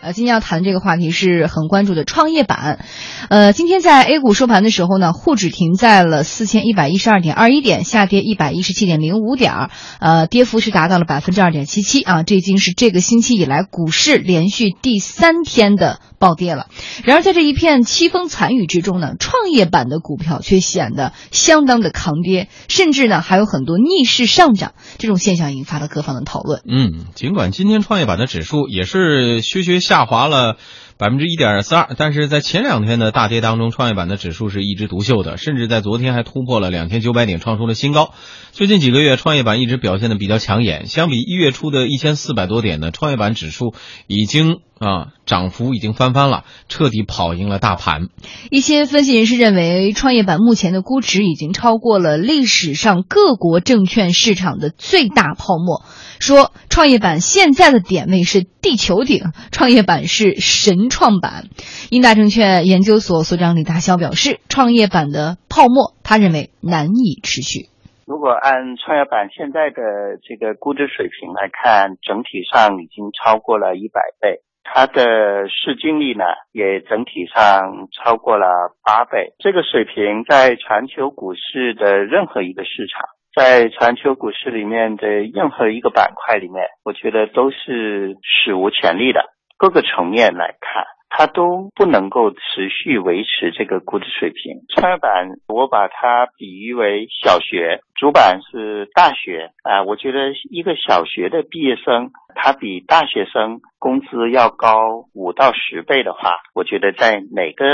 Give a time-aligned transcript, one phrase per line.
[0.00, 2.84] 呃，今天要谈的这个话题是很关注的创业板。
[3.28, 16.66] 呃，今天在 A 股收盘的时候呢，沪指停在了四千一百一十二点二一点，下跌一百一十七点零五点，呃，跌幅是达到了百分之二点七七啊，这已经是这个星期以来股市连续第三天的暴跌了。
[17.04, 26.60] 然而，在这一片凄风惨雨之中呢，创业板的股票却显得相当的抗跌，甚至呢还有很多逆势上涨，这种现象引发了各方的讨论。
[26.68, 30.58] 嗯，尽管今天创业板的指数也是削削下下滑了
[30.98, 38.12] 百分之一点四二，但是在前两天的大跌当中，创业板的指数是一枝独秀的，甚至在昨天还突破了两千九百点，创出了新高。
[38.52, 43.74] 最近几个月，创业板一直表现的比较抢眼，相比一月初的一千四百多点呢，创业板指数
[44.06, 48.08] 已经啊涨幅已经翻番了，彻底跑赢了大盘。
[48.50, 55.82] 一些分析人士认为，创业板目前的估值已经超过了历史上各国证券市场的最大泡沫。
[56.18, 61.48] 说创业板现在的点位是地球顶，创业板是神创板。
[61.90, 67.68] 英大证券研究所所长李大霄表示，创业板的泡沫，他认为难以持续。
[68.06, 78.46] 如果按创业板现在的这个估值水平来看，整体上已经超过了一百倍，它的市净率呢也整体上超过了
[78.84, 79.34] 八倍。
[79.38, 89.24] 这个水平在全球股市的任何一个市场，在全球股市里面的任何一个板块里面，我觉得都是史无前例的。
[89.56, 90.84] 各个层面来看。
[91.18, 94.60] 它都不能够持续维持这个估值水平。
[94.74, 107.64] 创业板我把它比喻为小学，主板是大学啊、我觉得一个小学的毕业生，他比大学生工资要高五到十倍的话，我觉得在哪个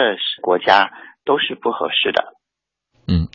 [0.40, 0.92] 国家
[1.24, 2.34] 都是不合适的。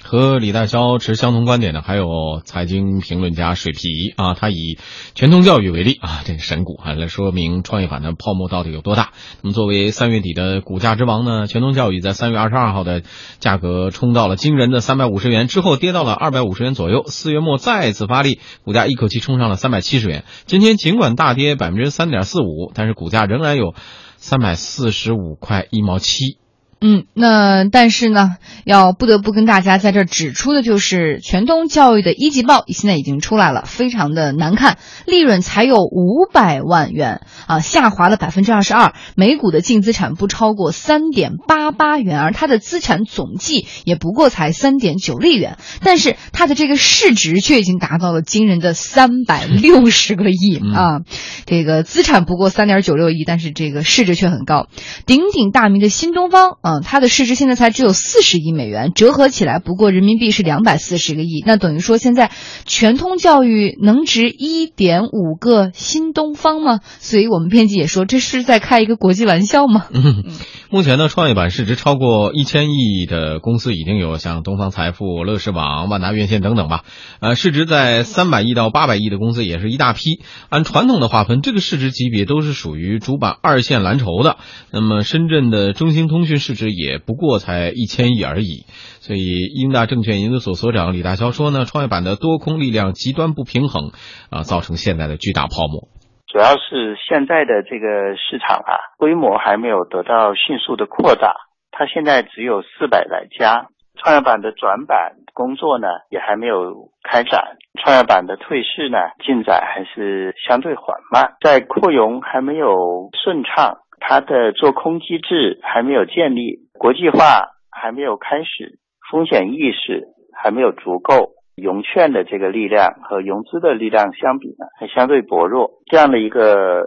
[0.10, 4.78] 和李大霄持相同观点的还有财经评论家水皮啊，他以
[5.16, 9.12] 全通教育为例啊，这个神股啊，来说明创业板的泡沫到底有多大。
[9.42, 13.04] 那么作为三月底的股价之王呢，全通教育在三月二十二号的
[13.40, 17.04] 价格冲到了惊人的三百五十元，之后跌到了二百五十元左右。
[17.08, 20.24] 四月末再次发力，股价一口气冲上了三百七十元。
[20.46, 23.76] 今天尽管大跌百分之三点四五，但是股价仍然有
[24.16, 26.38] 三百四十五块一毛七。
[26.80, 34.78] 嗯，那但是呢，要不得不跟大家在这儿指出的就是，全东教育的一季报现在已经出来了，非常的难看，
[35.08, 51.00] 利润才有五百万元啊，下滑了百分之二十二，每股的净资产不超过三点八八元，而它的资产总计也不过才三点九亿元，但是它的这个市值却已经达到了惊人的三百六十个亿 啊，
[51.48, 54.68] 这个资产不过三点九六亿，但是这个市值却很高，
[55.08, 56.58] 鼎鼎大名的新东方。
[56.68, 61.42] 嗯，它的市值现在才只有四十亿美元，折合起来不过人民币是两百四十个亿。
[61.46, 62.30] 那等于说，现在
[62.66, 66.82] 全通教育能值一点五个新东方吗？
[67.00, 69.86] 所以我们编辑也说，这是在开一个国际玩笑吗？
[69.94, 70.26] 嗯，
[70.70, 76.84] 目前呢，创业板市值超过一千亿的公司已经有像东方财富、乐视网、万达院线等等吧。
[77.22, 80.20] 呃，市值在三百亿到八百亿的公司也是一大批。
[80.50, 84.36] 按传统的划分，这个市值级别都是属于主板二线蓝筹的。
[84.70, 88.66] 那么，深圳的中兴通讯市值也不过才一千亿而已，
[89.00, 93.92] 所以英大证券研究所所长李大霄说呢，创业板的多空力量极端不平衡，
[94.30, 95.88] 啊，造成现在的巨大泡沫。
[96.28, 101.34] 主要是现在的这个市场啊，规模还没有得到迅速的扩大，
[101.72, 113.78] 它现在只有四百来家，创业板的转板工作呢也还没有开展，创业板的退市呢进展还是相对缓慢，在扩容还没有顺畅。
[114.00, 118.78] 它的做空机制还没有建立，国际化还没有开始，
[119.10, 120.04] 风险意识
[120.36, 121.32] 还没有足够，
[121.62, 125.82] 融券的这个力量和融资的力量相比呢，还相对薄弱。
[125.88, 126.86] 这样的一个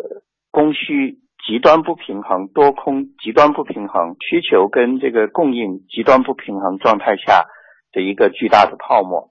[0.51, 7.47] 供需极端不平衡、多空极端不平衡、需求跟这个供应极端不平衡状态下
[7.93, 9.30] 的一个巨大的泡沫。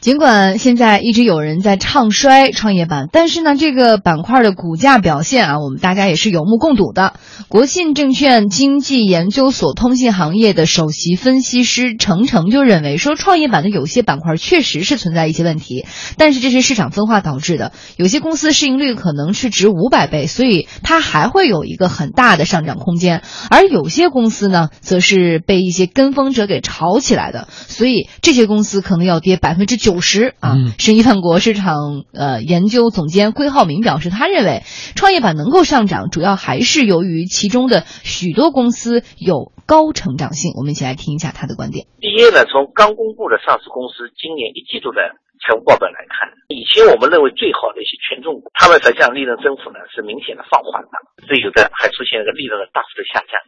[0.00, 7.14] 尽管现在一直有人在唱衰创业板，但是呢，这个板块的股价表现啊，我们大家也是有目共睹的。
[7.46, 15.86] 国信证券经济研究所通信行业的首席分析师程程就认为说，创业板的有些板块确实是存在一些问题，
[16.16, 17.72] 但是这是市场分化导致的。
[17.96, 23.20] 有些公司市盈率可能是值五百倍，所以它还会有一个很大的上涨空间；
[23.50, 29.72] 而有些公司呢，则是被一些跟风者给炒起来的，所以这些公司可能要跌百分之。
[29.72, 30.52] 之九十啊。
[30.52, 34.60] 嗯申一万国市场呃研究总监归浩明表示，他认为
[34.92, 40.52] 创业板能够上涨，主要还是由于其中的许多公司有高成长性。
[40.60, 41.88] 我们一起来听一下他的观点。
[42.04, 45.00] 第一呢，从刚公布的上市公司今年一季度的
[45.40, 53.40] 财务报表来看，以前我们认为最好的一些权重股，他们实际上利润增幅呢是明显的放缓的，所以有的还出现了个利润的大幅的下降。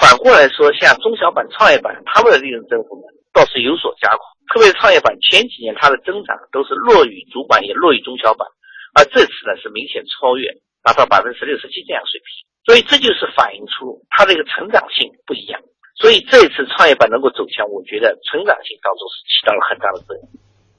[0.00, 8.48] 反过来说，像中小板、创业板，他们的利润增幅呢倒是有所加快，特别是创业板前几年它的增长都是弱于主板，也弱于中小板，
[8.96, 10.48] 而这次呢是明显超越，
[10.82, 12.28] 达到百分之十六十七这样水平。
[12.64, 15.60] 所以这就是反映出它这个成长性不一样。
[15.94, 20.28] 所以这次创业板能够走强，我觉得成长性当中是起到了很大的作用。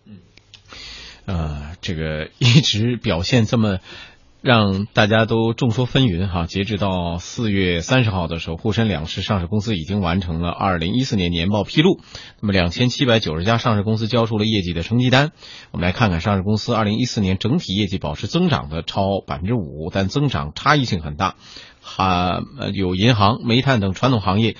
[0.05, 0.21] 嗯
[1.25, 3.79] 呃，这个一直表现这么
[4.47, 6.45] 让大家都众说纷纭哈。
[6.45, 11.99] 截止到四月三十号的时候，沪深两市上市公司已经完成了二零一四年年报披露。
[12.39, 15.33] 那么两千七百九十家上市公司交出了业绩的成绩单。
[15.71, 21.35] 我们来看看上市公司二零一四年整体业绩保持增长的超百分之五，但增长差异性很大，
[21.81, 22.39] 哈
[22.73, 24.55] 有银行、煤炭等传统行业。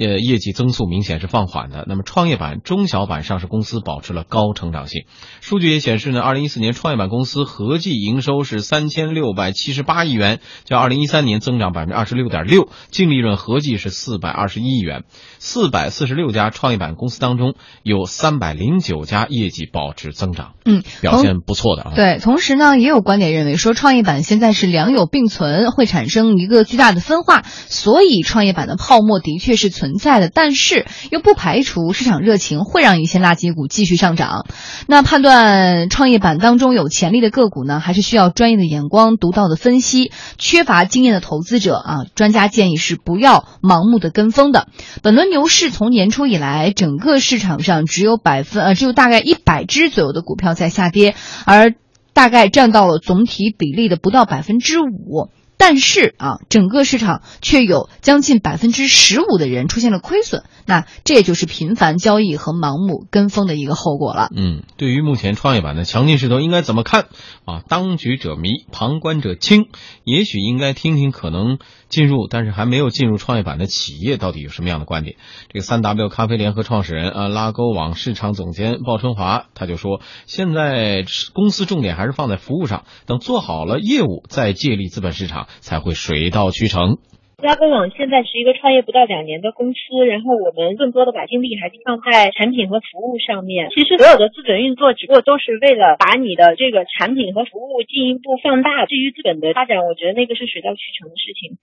[0.00, 1.84] 呃，业绩增速明显是放缓的。
[1.86, 5.04] 那么，创业板、中小板上市公司保持了高成长性。
[5.42, 15.04] 数据也显示呢，二零一四年创业板公司合计营收是三千六百七十八亿元，较二零一三年增长百分之二十六点六，净利润合计是四百二十一亿元。
[15.38, 21.92] 四百四十六家创业板公司当中，有三百零九家业绩保持增长，嗯，表现不错的啊。
[21.94, 34.46] 对，同时呢，也有观点认为说，创业板现在是良莠并存，会产生一个巨大的分化，所以创业板的泡沫的确是存在的，但是又不排除市场热情会让一些垃圾股继续上涨。
[34.86, 40.12] 那判断创业板当中有潜力的个股呢，还是需要专业的眼光、独到的分析。
[40.38, 44.68] 缺乏经验的投资者啊，专家建议是不要盲目的跟风的。
[45.02, 51.16] 本轮牛市从年初以来，整个市场上只有百分呃只有大概一百只左右的股票在下跌，
[51.46, 51.74] 而
[52.12, 55.30] 大概占到了总体比例的不到百分之五。
[55.60, 64.30] 但是啊，整个市场却有将近百分之十五的人出现了亏损，那这也就是频繁交易和盲目跟风的一个后果了。
[64.34, 67.08] 嗯，对于目前创业板的强劲势头，应该怎么看
[67.44, 67.60] 啊？
[67.68, 69.66] 当局者迷，旁观者清。
[70.02, 71.58] 也许应该听听可能
[71.90, 75.16] 进入但是还没有进入创业板的企业到底有什么样的观点。
[75.52, 81.04] 这个三 W 咖啡联合创始人啊，拉勾网市场总监鲍春华他就说，现在
[81.34, 87.02] 公司重点还是放在服务上，等做好了业务再借力资本市场，才会水到渠成。
[87.42, 93.70] 拉勾网现在是一个创业不到两年的公司，然后我们更多的把精力还是放在产品和服务上面。
[93.72, 98.84] 其实所有的资本运作，只不过都是为了把你的这个产品和服务进一步放大。
[98.84, 101.56] 至于资本的发展，我觉得那个是水到渠成的事情。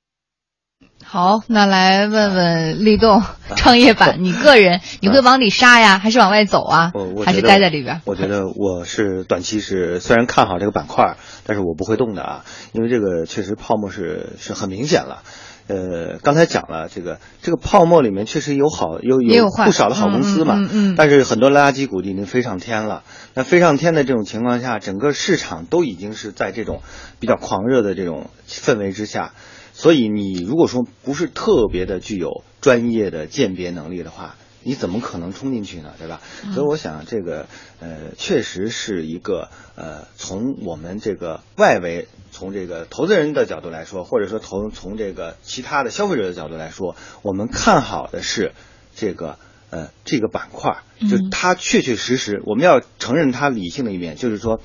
[1.04, 3.24] 好，那来问问立栋
[3.56, 6.92] 创业板，你个人你会往里杀呀，还是往外走啊
[7.26, 8.02] 还是待在里边？
[8.04, 11.16] 我觉得我是短期是虽然看好这个板块，
[11.46, 12.44] 但是我不会动的啊，
[12.74, 15.24] 因为这个确实泡沫是是很明显了。
[15.68, 23.04] 呃，刚才讲了这个这个泡沫里面确实有好有也有坏不少的好公司嘛，嗯嗯但是很多垃圾股已经飞上天了。
[23.34, 26.82] 那飞上天的这种情况下，整个市场都已经是在这种
[27.22, 29.34] 比较狂热的这种氛围之下，
[29.78, 35.94] 所以你如果说不是特别的具有专业的鉴别能力的话，你怎么可能冲进去呢？
[36.00, 36.20] 对吧？
[36.52, 37.46] 所以我想这个
[37.80, 48.54] 呃，确实是一个呃，从我们这个外围，从这个投资人的角度来说，或者说从从这个其他的消费者的角度来说，我们看好的是
[48.96, 49.38] 这个
[49.70, 54.60] 呃这个板块，就嗯它确确实实，我们要承认它理性的一面，就是说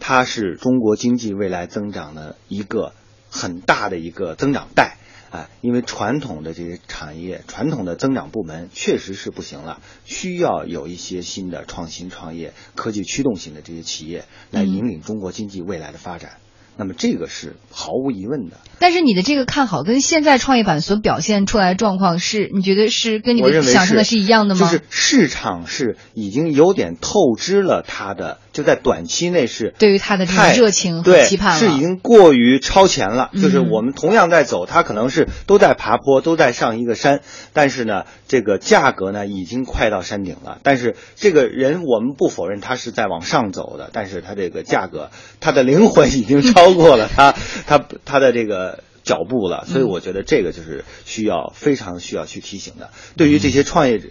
[0.00, 2.94] 它是中国经济未来增长的一个
[3.30, 4.96] 很大的一个增长带。
[5.28, 16.38] 啊，因为传统的这些产业、传统的增长部门确实是不行了，需要有一些新的创新创业、科技驱动型的这些企业来引领中国经济未来的发展。
[16.78, 18.58] 那么这个是毫无疑问的。
[18.78, 24.60] 但是你的这个看好跟现在创业板所表现出来的状况是，你觉得是跟你的想象的是一样的吗？
[24.60, 33.30] 就是市场是已经有点透支了它的，就在短期内是对于他的这种太热情和对期盼是已经过于超前了。
[33.34, 37.20] 就是嗯我们同样在走，他可能是都在爬坡，都在上一个山，
[37.52, 40.58] 但是呢，这个价格呢已经快到山顶了。
[40.62, 47.34] 但是这个人我们不否认他是在往上走的，但是他这个价格，他的灵魂已经超过了他
[47.68, 48.82] 他他的这个。
[49.06, 52.90] 脚步了，所以我觉得这个就是需要非常需要去提醒的。
[53.16, 54.08] 对于这些创业者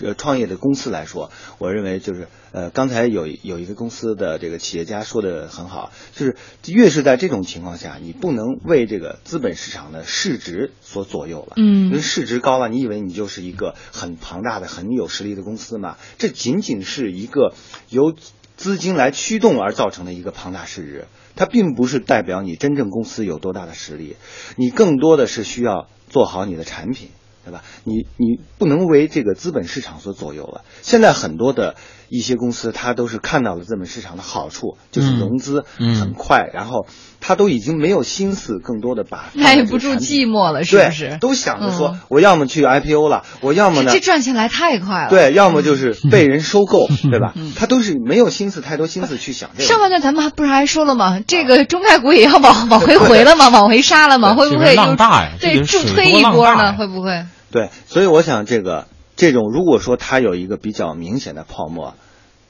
[0.00, 11.54] 呃创业的公司来说，我认为就是呃刚才有有一个公司的这个企业家说的很好，就是越是在这种情况下，你不能为这个资本市场的市值所左右了。
[11.56, 15.96] 嗯因为市值高了，你以为你就是一个很庞大的、很有实力的公司嘛？
[16.18, 17.54] 这仅仅是一个
[17.88, 18.14] 由
[18.56, 24.16] 资金来驱动而造成的一个庞大市值，它并不是代表你真正公司有多大的实力，
[24.56, 27.08] 你更多的是需要做好你的产品。
[27.44, 27.62] 对吧？
[27.84, 30.64] 你你不能为这个资本市场所左右了。
[30.82, 31.76] 现在很多的
[32.12, 36.86] 一些公司，它都是看到了资本市场的好处，就是融资嗯很快，然后
[37.20, 41.16] 它都已经没有心思更多的把耐不住寂寞了，是不是，？
[41.20, 45.08] 都想着说嗯我要么去 IPO 了，我要么呢这赚钱来太快了。
[45.08, 47.32] 对，要么就是被人收购，嗯 对吧？
[47.56, 49.64] 他都是没有心思太多心思去想这个。
[49.64, 51.20] 上半段咱们还不是还说了吗？
[51.26, 53.48] 这个中概股也要往往回回了吗？
[53.54, 54.34] 往回杀了吗？
[54.34, 56.74] 会不会又浪大呀对助推一波呢？
[56.76, 57.24] 会不会？
[57.50, 61.94] 对，所以我想这个这种如果说它有一个比较明显的泡沫，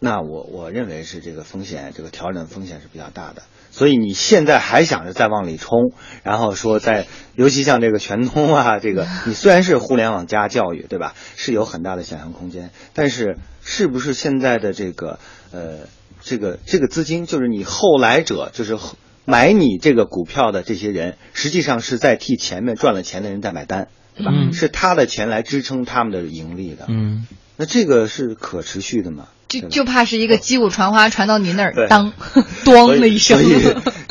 [0.04, 3.44] 那我我认为是这个风险，这个调整风险是比较大的。
[3.70, 5.92] 所以你现在还想着再往里冲，
[6.24, 7.06] 然后说在，
[7.36, 11.14] 尤其像这个全通啊，这个你虽然是互联网加教育，对吧？
[11.36, 15.20] 是有很大的想象空间，但是是不是现在的这个
[15.52, 15.86] 呃
[16.20, 23.86] 这个这个资金，就是你后来者，就是后买你这个股票的这些人，实际上是在替前面赚了钱的人在买单。
[24.14, 24.32] 对吧？
[24.34, 26.84] 嗯是他的钱来支撑他们的盈利的。
[26.90, 29.28] 嗯，那这个是可持续的吗？
[29.60, 32.12] 就就怕是一个击鼓传花传到您那儿，对当
[32.64, 33.50] 所咣的一声所。
[33.50, 33.54] 以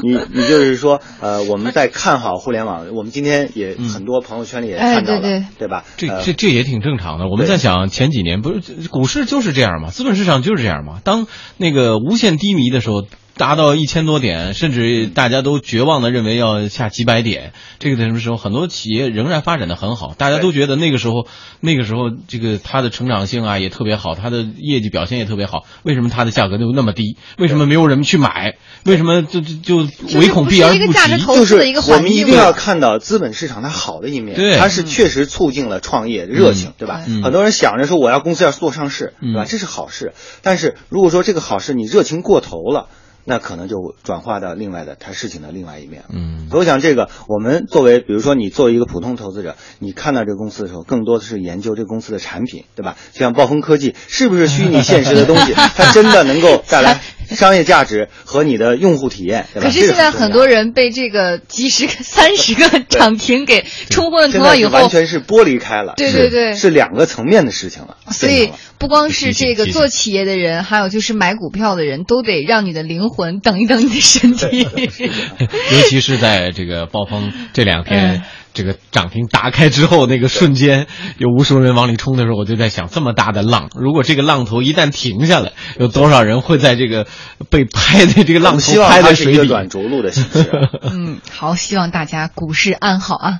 [0.03, 5.83] 你 你就是说，呃，我们在看好互联网，我们今天也很多朋友圈里也哎看到了，对对吧？
[5.97, 7.27] 这呃这这也挺正常的。
[7.27, 10.99] 我们在想前几年不是股市就是这样嘛，资本市场就是这样嘛。
[11.03, 13.05] 当那个无限低迷的时候，
[13.41, 21.25] 达到一千多点，甚至大家都绝望的认为要下几百点，这个什么时候，很多企业仍然发展的很好，大家都觉得那个时候
[21.59, 25.65] 那个时候这个它的成长性啊也特别好，它的业绩表现也特别好。
[25.81, 27.17] 为什么它的价格就那么低？
[27.39, 28.57] 为什么没有人去买？
[28.85, 31.23] 为什么就就就唯恐避而不不是一个价值及？
[31.23, 37.01] 投就是资的一个我们一定要看到资本市场它好的一面，对它是确实促进了创业热情，对吧？
[37.07, 39.45] 嗯很多人想着说我要公司要做上市，对吧？
[39.45, 42.89] 嗯这是好事，但是如果说这个好事你热情过头了，
[43.25, 46.03] 那可能就转化到另外的他事情的另外一面。
[46.09, 52.97] 嗯所以我想，这个我们作为，比如说你作为一个普通投资者，你看到这个公司的时候，更多的是研究这个公司的产品，对吧？
[53.13, 57.01] 像暴风科技是不是虚拟现实的东西， 它真的能够带来
[57.35, 66.53] 商业价值和你的用户体验，可是现在很多人被这个几十个、 三十个涨停给 冲昏了头脑以后，完全是剥离开了，对对对。
[66.55, 67.97] 是两个层面的事情了。
[68.11, 74.67] 所以不光是这个做企业的人，还有就是买股票的人，都得让你的灵魂等一等你的身体。
[74.67, 78.21] 尤其是在这个暴风这两天嗯，
[78.53, 87.07] 这个涨停打开之后，那个瞬间有无数人往里冲的时候，我就在想，这么大的浪，如果这个浪头一旦停下来，有多少人会在这个
[87.49, 89.37] 被拍的这个浪头拍在水底？
[89.37, 90.69] 它是一个软着陆的形式啊。
[90.91, 93.39] 嗯，好，希望大家股市安好啊。